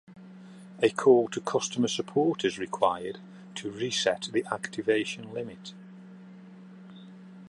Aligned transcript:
A 0.81 0.89
call 0.89 1.27
to 1.27 1.39
customer 1.39 1.87
support 1.87 2.43
is 2.43 2.57
required 2.57 3.19
to 3.53 3.69
reset 3.69 4.29
the 4.33 4.43
activation 4.51 5.31
limit. 5.31 5.75